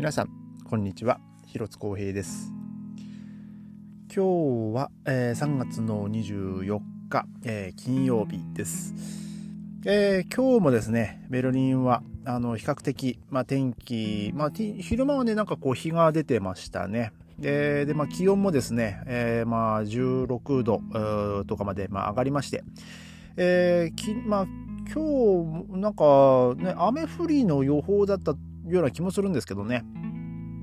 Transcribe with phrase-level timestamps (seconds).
[0.00, 0.30] 皆さん
[0.64, 1.20] こんにちは。
[1.44, 2.50] 広津光平です。
[4.08, 6.80] 今日は、えー、3月の24
[7.10, 8.94] 日、えー、金曜日です、
[9.84, 17.12] えー、今日もですねベルリンはあの比較的、まあ、天気、まあ、昼間はねなんかこう日が出てましたね。
[17.38, 20.80] でで、まあ、気温もですね、えー、まあ16度
[21.44, 22.64] とかまで、まあ、上がりまして、
[23.36, 24.46] えーきまあ、
[24.90, 28.34] 今日なんか、ね、雨降りの予報だった
[28.66, 29.84] ような気もするんですけどね。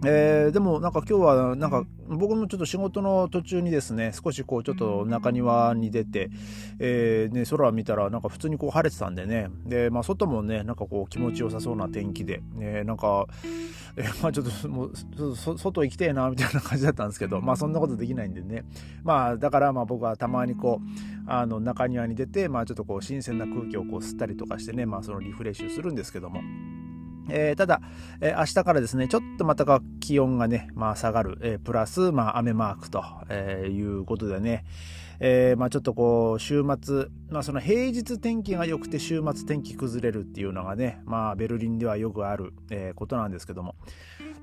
[0.05, 6.29] えー、でもなんか今日はなんか僕もちょっと仕事の途中にですね少しこうちょっと中庭に出て、
[6.79, 13.25] えーね、空を見たらなんか普通にこう晴れてたんでねで、まあ、外もねなんかこう気持ちよさそうな天気で、ね、なんか、
[13.95, 18.65] えー、まあちょっともう外行きてえなみたいな感じだったんですけどまあそんなことできないんでね
[19.03, 26.41] まあだからまあ僕はたまにこうあの中庭に出てまあちょっとこう新鮮な空気をこう吸ったりとかしてねまあそのリフレッシュするんですけども。
[27.29, 27.81] えー、ただ、
[28.21, 29.65] えー、明日からですね、ちょっとまた
[29.99, 34.65] 気温がね、まあ下がる、えー、プラス、まあ雨マークと、えー、いうことでね、
[35.19, 43.75] えー、まあちょっとこう、週末、まあその平日天気が良くて週末天気崩れるっていうのがね、まあベルリンではよくある、えー、ことなんですけども。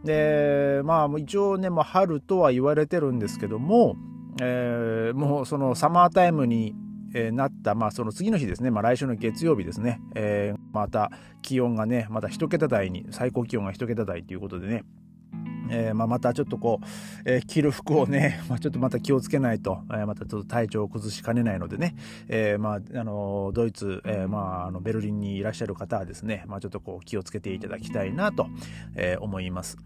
[0.04, 3.96] で、まあ一応ね、まあ春とは言われてるんですけども、
[4.40, 6.74] えー、もうそのサマータイムに
[7.14, 11.10] え、なった、まあ、その次の日ですね、まあ、来週の月曜日ですね、えー、また
[11.42, 14.84] 気温がね、また1桁台に、最高気温が1桁台ということでね、
[15.70, 16.86] えーまあ、またちょっとこう、
[17.24, 21.96] えー、着る服をね、 まあ、ちょっとまた気をつけないと、えー、またちょっと体調を崩しかねないのでね、
[22.28, 28.46] えまあ、あのドイツ、えまあ、あのベルリンにいらっしゃる方はですね、まあ、ちょっとこう気をつけていただきたいなと、
[28.96, 29.78] え、思います。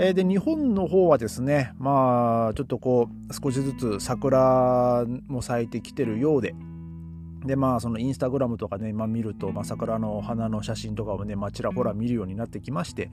[0.00, 6.54] えー、で日本の方はですねまあちょっとこう少しずつ桜も咲いてきてるようで
[7.44, 13.10] でまあそのインスタグラムとかね、まあ、見ると、まあ、桜の花の写真とかをね、まあ、ちらほら見るようになってきまして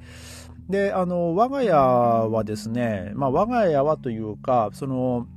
[0.69, 5.27] であの我が家はですね、まあ、我が家はというかその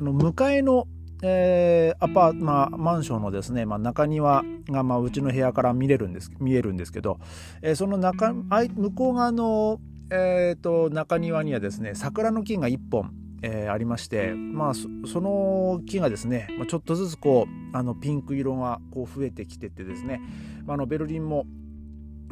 [0.00, 0.86] の向かいの
[1.22, 7.18] えー、アパまあ、マンションのですね、まあ、中庭が、まあ、うちの部屋から見れるんです見えるんですけど、
[7.60, 9.80] えー、その中向こう側の
[10.10, 13.12] えーと、中庭にはですね桜の木が1本、
[13.42, 14.88] えー、ありまして、まあ、そ
[15.20, 20.20] の木がですね、ちょっとずつこうあのピンク色がこう増えてきててですね、
[20.66, 21.46] まあ、のベルリンも、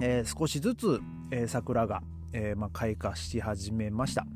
[0.00, 1.00] えー、少しずつ、
[1.30, 2.02] えー、桜が、
[2.32, 4.26] えまあ、開花し始めました。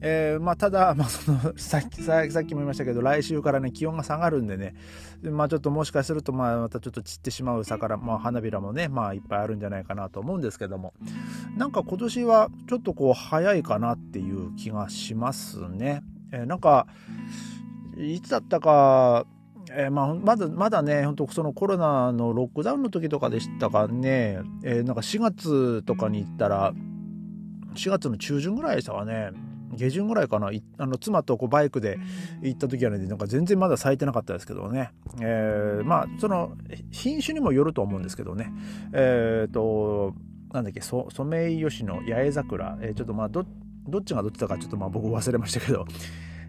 [0.00, 4.74] えー、まあ、ただ、 まあ、そのさっきさっきも言いましたけど来週からね気温が下がるんでね
[5.22, 10.94] まあ、ちょっともしかすると、まあ、またちょっと散ってしまう桜、まあ、花びらもね、まあ、いっぱいあるんじゃないかなと思うんですけども
[11.56, 16.02] なんか今年はちょっとこう早いかなっていう気がしますね。
[16.30, 16.86] えー、なんか
[17.96, 19.26] いつだったか
[19.70, 26.72] えー、まあ、まだまだね、本当そのコロナのロックダウンの時とかでしたかね、えー、なんか4月とかに行ったら、
[27.74, 29.30] 4月の中旬ぐらいでしたかね、
[29.74, 30.50] 下旬ぐらいかな。
[30.78, 31.98] あの妻とこうバイクで
[32.42, 34.90] 行った時はねなんか全然まだ咲いてなかったですけどね、
[35.20, 36.52] えー、まあその
[36.90, 38.52] 品種にもよると思うんですけどね。
[38.92, 40.14] えっ、ー、と
[40.52, 43.44] なんだっけソメイヨシノ八重桜、えー、ちょっとまあど
[43.86, 45.86] どっちがどっちだかちょっとまあ僕忘れましたけど。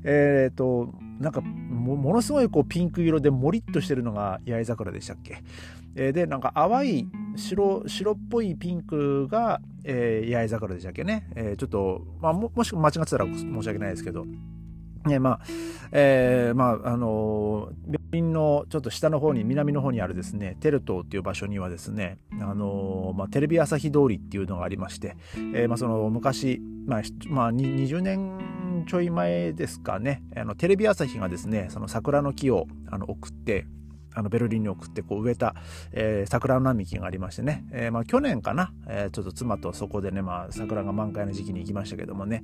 [0.03, 5.44] えっ、ー、となんかものすごいこうピンク色でもりっとしてるのが八重桜でしたっけ、
[5.99, 14.25] えー、でなんか淡い白白っぽいピンクが、えー、八重桜でしたっけね、えー、ちょっと、まあ、ももし間違ってたら申し訳ないですけど。
[15.05, 15.39] ね、まあ、
[15.93, 25.16] えー、まあ、あの、病院のちょっと下の方に、南の方にあるですね、テルトっていう場所にはですね、あの、まあ、テレビ朝日通りっていうのがありまして、
[25.53, 33.67] えー、まあ、その昔、まあ、まあ、20年ちょい前ですかね、あの、テレビ朝日がですね、その桜の木をあの送って、
[34.14, 35.56] あのベルリンに送ってこう植えた、
[35.92, 42.44] えー、桜の並木がありましてね、えー、まあ、去年かな、えー、ちょっと妻とそこでね、まあ、桜が満開の時期に行きましたけどもね、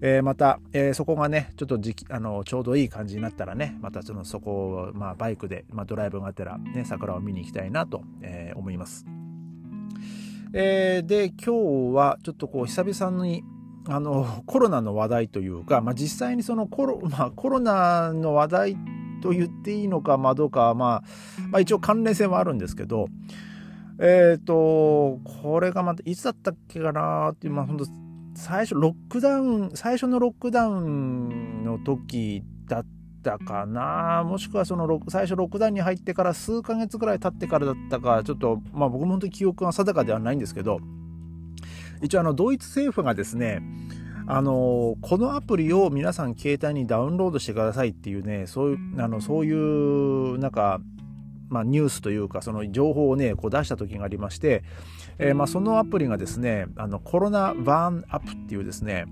[0.00, 9.06] えー、また、えー、そこがねちょっと時期あのちょうどいい感じになったらねまたそのそこを、まあ、バイクで、まあ、ドライブがてら、ね、桜を見に行きたいなと、えー、思います。
[10.54, 13.42] えー、で今日はちょっとこう久々に
[13.88, 18.76] あのコロナの話題というか、まあ、実際にそのコロ,、まあ、コロナの話題
[19.22, 21.02] と言っていいのか、まあ、どうか、まあ、
[21.50, 23.08] まあ一応関連性はあるんですけど
[23.98, 27.86] えっ、ー、とこれがまたいつだったっけかなっていう、まあ、本当
[28.34, 32.86] 最初ロックダウン最初のロックダウンの時だっ
[33.22, 34.24] たかな。
[34.24, 40.80] もしくはその最初ロックダウンに入ってから数ヶ月ぐらい経ってからだったかちょっとまあ僕も本当に記憶が定かではないんですけど
[42.02, 43.62] 一応あのドイツ政府がですね
[44.26, 50.80] あのこのアプリを皆さん携帯にダウンロードしてくださいっていうねそういうあのそういうなんか
[51.48, 54.64] まあ、ニュースというかその情報をねこう出した時がありまして、
[55.18, 59.04] えー、まあそのアプリがですねあのコロナバーンアップっていうですね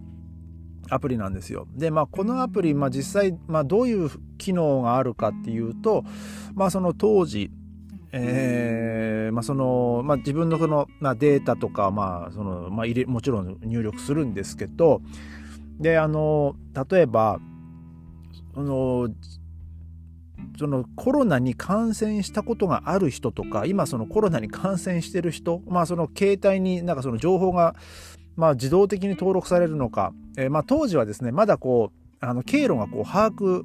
[0.89, 1.69] アプリなんですよ。
[1.75, 6.05] で、まあ、このアプリ、まあ、実際、まあ、どういう機能があるかっていうと、
[6.55, 7.51] まあ、その当時、
[8.12, 15.01] えーまあそのまあ、自分のその、まあ、データとか、まあそのまあ、入れもちろん入力するんですけど
[15.79, 16.57] であの
[16.91, 17.41] 例えば
[18.55, 19.09] その
[20.59, 27.77] そのコロナに感染したことがある人とか今そのコロナに感染してる人、まあ、その携帯になんかその情報が、
[28.37, 33.62] まあ、自動的に登録されるのか、えー、まあ当時はですねまだこうあの経路がこう把握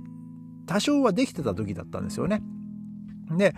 [0.67, 2.41] 多少はできてた時だったんですよね。
[3.37, 3.53] で、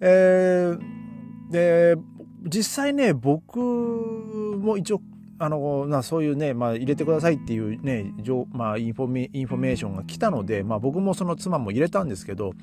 [0.00, 1.96] えー、で
[2.44, 5.00] 実際ね僕も一応
[5.40, 8.12] あのなそういうね、まあ、入れてくださいっていうね、
[8.50, 12.54] まあ、インフォメインフォメーションが来たので、まあ、僕もその妻も入れたんですけど、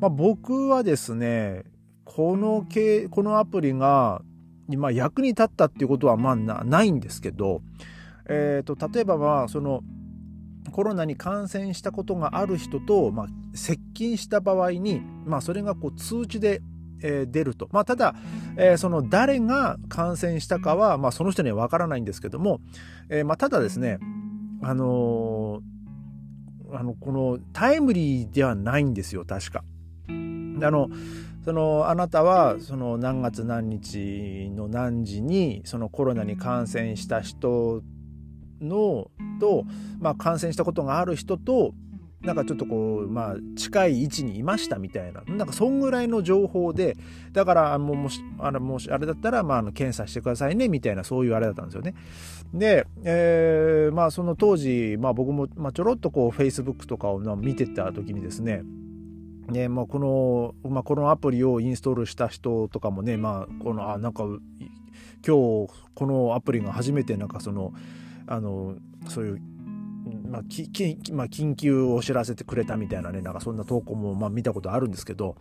[0.00, 1.64] まあ、僕はですね
[2.04, 2.66] この
[3.10, 4.22] このアプリが
[4.70, 7.62] 今役に立ったっていうことはまあないんですけど、
[8.28, 9.80] えーと、例えばまあその
[10.72, 16.62] コロナに感染したことがある人と、まあ、接近した場合に、まあ、それがこう通知で
[17.02, 17.68] えー、出ると。
[17.70, 18.14] まあ、ただ、
[18.56, 22.60] えー、その誰が感染したかは、まあ、その人にはわからないんですけども、
[23.10, 23.98] えー、まあ、ただですね、
[24.62, 25.60] あの
[26.72, 29.64] あの、このタイムリーではないんですよ、確か。
[30.08, 30.12] あ
[30.70, 30.88] の、
[31.44, 37.82] そのあなたはその何月何日の何時にそのコロナに感染した人
[38.60, 39.10] の
[39.40, 39.64] と、
[40.00, 41.74] まあ、感染したことがある人と
[42.24, 46.96] なんかちょっとこう、まあ、近い位置にいましたみたいな、なんかそんぐらいの情報で、
[47.32, 51.94] だからもうもし、あれもしあれだったら、まあ、検査してくださいねみたいな、そういうあれだったんですよね。
[52.54, 58.62] で、えー、まあその当時、まあ僕も、まあ、ちょろっとこう、Facebook とかを見てた時にですね、
[59.50, 64.24] ねまあ、この、まあ、このアプリをインストールした人とかもね、まあ、この、あ、なんか、
[65.26, 67.74] 今日このアプリが初めてなんかその、
[68.26, 68.76] あの、
[69.08, 69.40] そういう
[70.28, 75.36] まあ、ききまあ、緊急を知らせてくれたみたいなね、なんかそんな投稿もまあ見たことあるんですけど、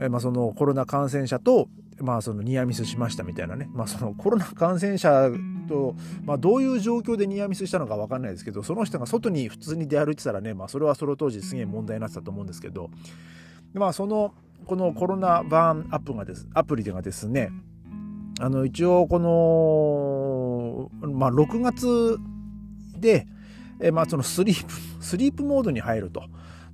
[0.00, 1.68] えまあ、そのコロナ感染者と、
[2.00, 5.30] まあ、そのニアミスしましたみたいなね、まあ、そのコロナ感染者
[5.68, 5.94] と、
[6.24, 12.90] まあ、どういう状況でニアミスしたのか分かんないですけど、その人が外に普通に出歩いてたらね、まあ、それはその当時すげえ問題になってたと思うんですけど、
[13.74, 14.34] まあ、その、
[14.66, 17.50] このコロナバーンアップがです、アプリでがですね、
[18.38, 19.28] あの、一応この、
[21.00, 22.18] まあ、6月
[22.98, 23.26] で、
[23.80, 24.72] えまあ、そのスリープ、
[25.04, 26.22] スリープモードに入ると。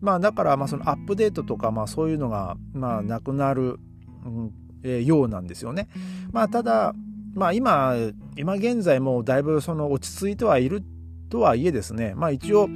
[0.00, 3.78] まあ、だから、まあ、そのアップデートとか、まあ、そういうのが、まあ、なくなる、
[4.24, 4.52] うん
[4.82, 5.88] えー、ようなんですよね。
[6.32, 6.94] まあ、ただ、
[7.34, 7.94] まあ、今、
[8.36, 10.82] 今現在もだいぶその落ち着いてはいる
[11.30, 12.68] とはいえですね、まあ、一応、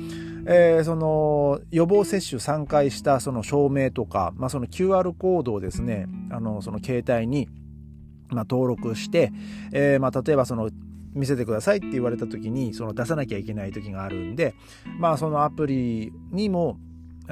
[0.46, 7.48] えー、その予防接種3回したその証明とか、まあ、その QR コードをですね、あの、その携帯に、
[8.28, 9.32] まあ、登録して、
[9.72, 10.70] えー、まあ、例えばその
[11.16, 14.54] 見せてくださいって言われた時にその出さなきゃいけない時があるんで
[14.98, 16.78] まあそのアプリにも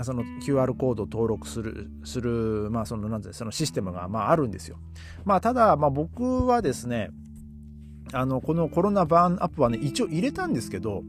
[0.03, 4.79] その QR コードを登録する、する、まあその、なんてそのシステムが、まああるんですよ。
[5.25, 7.11] まあただ、まあ僕はですね、
[8.13, 11.05] あの、このコロナバーンアップはね、一応入れたんですけど、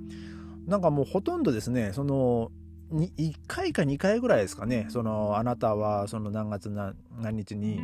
[0.68, 2.52] なんかもうほとんどですね、その、
[2.92, 6.96] 1回か2回ぐらいですかね、その、あなたはその何月何
[7.36, 7.80] 日に、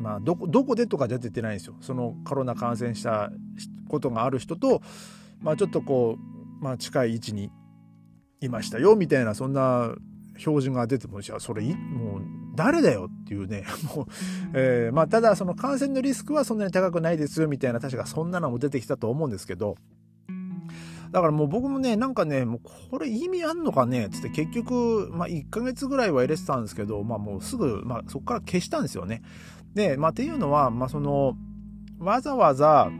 [0.00, 1.74] まあ、どこ、どこでとかじゃ出てないんですよ。
[1.80, 3.30] そのコロナ感染した
[3.88, 4.80] ことがある人と、
[5.40, 7.50] まあ、ちょっとこう、まあ、近い位置に
[8.40, 9.94] いましたよ、みたいな、そんな
[10.38, 12.22] 標準が出ても、じゃあ、それ、もう、
[12.54, 13.64] 誰だよっていうね、
[13.94, 14.06] もう、
[14.54, 19.76] えー、まあ、ただ、その感染のリスクはそんなに高くないですよ、みたいな、確かそんなのも出てきたと思うんですけど、
[21.16, 29.22] だからもう僕もね、なんかね、もうこれ意味あんのかねつって結局、まあ1ヶ月ぐらいは入れてたんですけど、まあもうすぐ、まあそこから消したんですよね。
[29.72, 31.34] で、まあっていうのは、まあその、
[31.98, 32.90] わざわざ、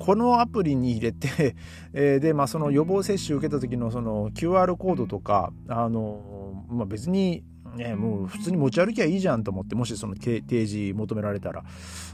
[0.00, 1.54] このアプリに入れて、
[1.94, 7.44] えー、で、まあその予防接種受けた時のその QR コードとか、あの、まあ別に、
[7.76, 11.64] ね、もう普通に持ち歩きゃいいじゃんと思って、もしその提示求められたら。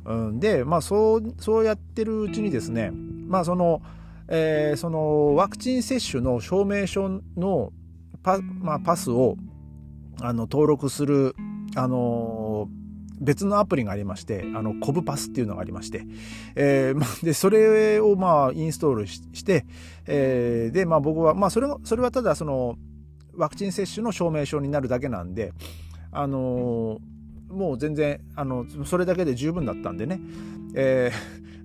[0.05, 2.91] うん、で、まあそう、そうやってるうちにですね、
[3.27, 3.81] まあその、
[4.31, 7.73] えー、そのワクチン接種の証明書の
[8.23, 9.37] パ,、まあ、パスを
[10.21, 11.35] あの登録する、
[11.75, 12.69] あの
[13.21, 16.07] 別のアプリがありまして、あの、コブパスっていうのがありまして、
[16.55, 19.67] えー、 で、それをまあ、インストールして、
[20.07, 22.77] えー、で、まあ僕は、まあそれそれはただその、
[23.37, 25.53] ワクチン接種の証明書になるだけなんで、
[26.13, 30.21] あのー、もう全然、あの、それだけで十分だったんでね、
[30.75, 31.13] え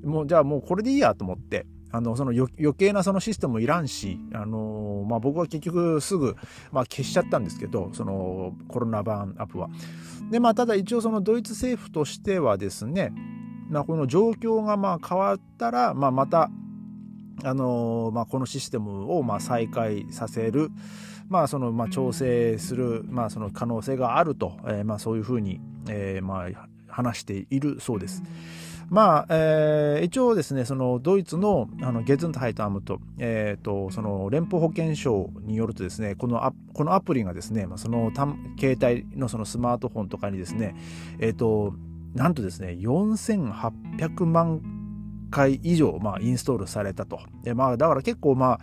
[0.03, 6.35] ー、もうじゃあもうこれでいいやと思って、あの、その余計なそのシステムもいらんし、あの、まあ、僕は結局すぐ、
[6.71, 9.69] まあ、消しちゃったんですけど、そのコロナ版アップは。
[10.29, 13.13] で、まあ、ただ一応そのドイツ政府としてはですね、
[13.69, 16.49] まあ、この状況がまあ変わったら、まあ、また、
[17.43, 20.69] あのまあ、このシステムをまあ再開させる、
[21.27, 25.59] まあ、そのまあ調整する、まあ、その可能性があると、えー、まあそういうふうに、
[25.89, 28.23] えー、まあ話しているそうです。
[28.89, 38.11] まあ、えー、一応ですね、そのドイツのあのゲズントハイトアムと、えっ、ー、と、その連邦保健省によるとですね、このアこのアプリがですね、まあ、その
[38.59, 40.75] 携帯のそのスマートフォンとかにですね、
[41.19, 41.73] えっ、ー、と、
[42.13, 44.61] なんとですね、4800万
[45.31, 47.19] 回以上、まあ、インストールされたと。
[47.43, 48.59] で、まあ、だから結構、まあ、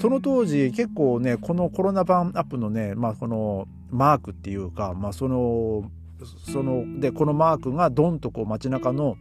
[0.00, 5.90] その当時結構ね、このコロナ版アップのね、まあ、このマークっていうか、まあ、その、
[6.52, 9.16] その、で、このマークがドンとこう街中の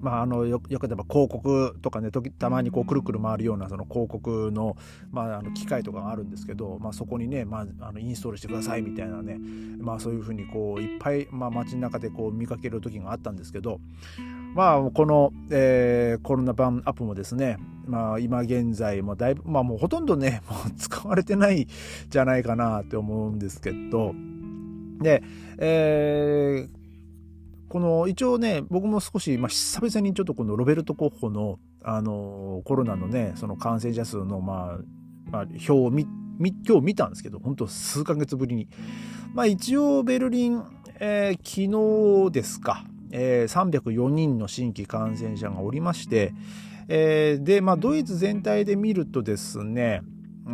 [0.00, 4.76] まあ、あのよよく言えば広告とかね時たまにこうくるくる回るようなその広告の,、
[5.10, 9.38] まあ、あの機械とかがあるんですけど、まあ、そこにね、まあ、あのインストールしてくださいみたいなね、
[9.78, 13.80] まあ、そういうふうにこういっぱい、まあ、街の中でこう見かける時があったんですけど、
[14.54, 21.66] まあ、この、えー、コロナ版アップもですね、まあ、今現在もだいぶ、まあ、もうほとんどね もう使われてない
[22.08, 24.14] じゃないかなって思うんですけど
[25.00, 25.22] で、
[25.58, 26.79] えー
[27.70, 34.78] この一応ね僕も少し、まあ、久々にちょっとこのロベルト・コッホの、あのコロナのねその感染者数の、まあ
[35.30, 36.04] まあ、表を見
[36.66, 38.68] 今日見たんですけど本当数ヶ月ぶりに、
[39.34, 40.64] まあ、一応ベルリン、
[40.98, 46.34] えー、昨日ですか、えー、304人の新規感染者がおりまして、
[46.88, 50.02] えー、で、まあ、ドイツ全体で見るとですね、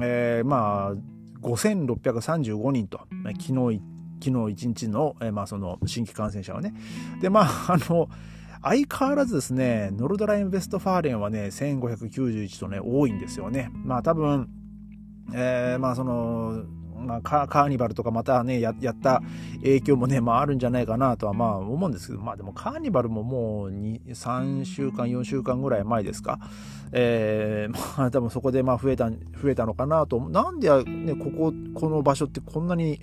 [0.03, 0.95] えー、まあ
[1.41, 3.01] 5635人と、
[3.41, 3.81] 昨日
[4.23, 6.75] 昨日一日の、えー、まあ、その新規感染者はね。
[7.21, 8.09] で、まあ、 あの、
[8.63, 13.71] 相変わらずですね、ノルドライン・ベストファーレンはね、1591とね、多いんですよね。
[13.85, 14.49] まあ多分、
[15.33, 16.65] えー、まあその、
[17.07, 19.23] まあ、カーニバルとかまたねや、やった
[19.63, 26.39] 影響もね、まああるんじゃないかなとはまあ思うんですけど、まあでもカーニバルももう、3週間、4週間ぐらい前ですか。
[26.93, 30.21] えー、 まあ多分そこでまあ増えた、増えたのかなと。
[30.29, 33.01] なんでね、ここ、この場所ってこんなに、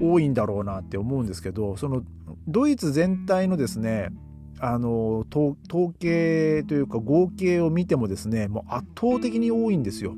[0.00, 2.02] 多いんだろうなって思うんですけどその
[2.46, 4.10] ドイツ全体のですね
[4.58, 5.56] あの統
[5.98, 10.14] 計というか合計を見てもですねもう圧倒的に多いんですよ。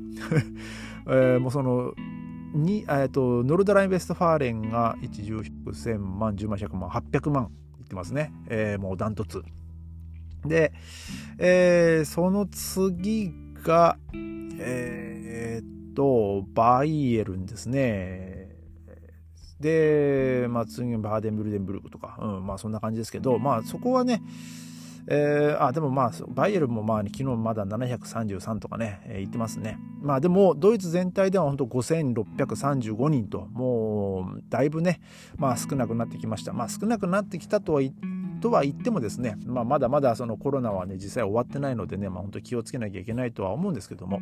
[1.07, 1.93] えー、もうその
[2.53, 8.33] に、えーと、ノルドライン・ベストファーレンが1、10、100、1000万、10万、100万、800万いってますね。
[8.47, 9.43] えー、もうダントツ。
[10.45, 10.73] で、
[11.37, 13.33] えー、その次
[13.63, 13.97] が、
[14.59, 18.48] えー、っと、バイエルンですね。
[19.59, 24.21] で、まあ、次バーデンブルデンブルクとか、うん、まあそんな感じですけど、まあそこはね、
[25.07, 29.79] えー、あ、でもまあ、バイエルンもまあ、昨日まだ733とかね、えー、言ってますね。
[30.01, 35.01] まあでも、ドイツ全体では本当5635人と、もう、だいぶね、
[35.37, 36.53] まあ少なくなってきました。
[36.53, 37.81] まあ少なくなってきたとは
[38.39, 44.19] とは言ってもですね、まあまだまだそのコロナはね、実際終わってないのでね、まあ本当気をつけなきゃいけないとは思うんですけども、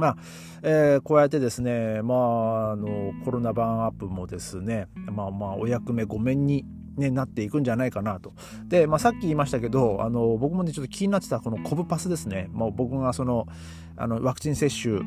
[0.00, 0.16] まあ、
[0.62, 6.64] えー、こうやってですね、まあ、あの、コロナ版アップもですね、まあまあ、お役目ごめんに、
[6.96, 8.32] ね、なっていくんじゃないかなと。
[8.66, 12.48] で、まあ、さっき言いましたけど、あの、僕もね、ちょっと気になってたこのコブパスですね。
[12.52, 13.46] もう僕がその、
[13.96, 15.00] あの、ワクチン接種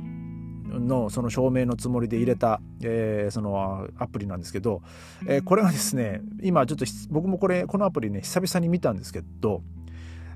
[0.79, 4.81] のその証明のつもりで入れた、えー、そのアプリなんですけど、
[5.27, 9.61] えー、これがですね、今ちょっと僕もこれ、このアプリね、久々に見たんですけど、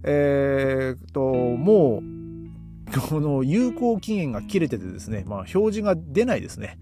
[0.04, 2.17] えー、と、もう、
[3.10, 6.80] この有効期限が切れててですね、まあ、表示が出ないですね。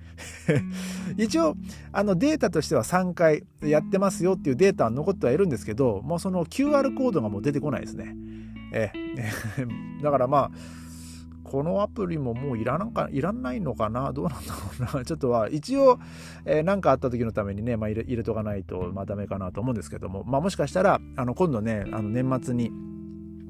[1.17, 1.55] 一応、
[1.91, 8.15] あのデータとしては3回やってますよっていうデータは残ってはいるんですけど、もうその QR コードがもう出てこないですね。
[8.71, 8.91] え
[10.03, 10.51] だからまあ、
[11.43, 14.11] このアプリももういらなんかいらないのかな？
[14.11, 15.05] どうなんだろうな？
[15.05, 15.99] ちょっとは一応
[16.43, 22.71] 何、えー、かあった時のためにね、まあ、入れ入れとかないと、まあ、ダメかなと思うんですけども、まあ、もしかしたらあの今度ねあの年末に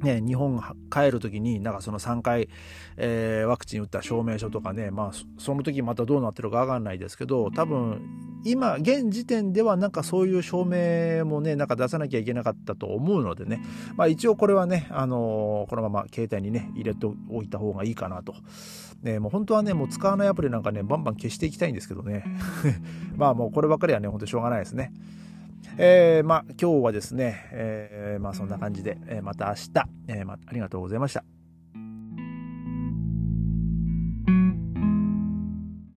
[0.05, 2.47] ね、日本帰る時になんかその3回、
[2.95, 8.01] えー、ワクチン打った証明書とかね、まあ、その時またどうなってるか分かんないですけど多分
[8.45, 13.61] 今現時点ではなんかそういう証明もねなんか出さなきゃいけなかったと思うのでね、
[13.95, 18.35] まあ、一応これはね、あのー、このまま携帯にね入れておいた方がいいかなと。
[19.01, 22.25] ね、もう本当はね、もう使わないアプリなんかね、バンバン消していきたいんですけどね。
[23.15, 24.91] まあもうこればっかりはね、ほんとしょうがないですね。
[25.77, 29.69] えー、まあ今日はですね、えー、まあそんな感じで、えー、また明日、
[30.07, 31.34] えーまあ、ありがとうございました。